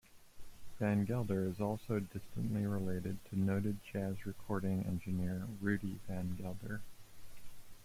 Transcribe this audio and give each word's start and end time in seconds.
Van 0.79 1.05
Gelder 1.05 1.45
is 1.47 1.61
also 1.61 1.99
distantly 1.99 2.65
related 2.65 3.23
to 3.25 3.37
noted 3.37 3.77
Jazz 3.83 4.25
recording 4.25 4.83
engineer 4.87 5.47
Rudy 5.61 5.99
Van 6.07 6.35
Gelder. 6.35 6.81